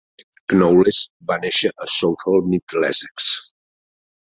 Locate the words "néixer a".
1.45-1.91